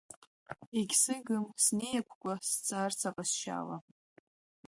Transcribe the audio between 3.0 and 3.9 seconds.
аҟазшьала…